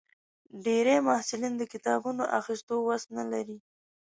ډېری 0.63 0.97
محصلین 1.07 1.53
د 1.57 1.63
کتابونو 1.73 2.23
اخیستو 2.39 2.75
وس 2.87 3.03
نه 3.17 3.23
لري. 3.31 3.57